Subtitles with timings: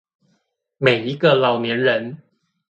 [0.79, 2.17] 每一個老年人